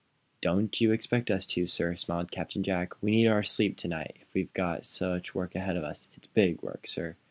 [0.41, 2.99] "Don't you expect us to, sir," smiled Captain Jack.
[3.03, 6.07] "We need our sleep to night, if we've got such work ahead of us.
[6.15, 7.17] It's big, work, sir."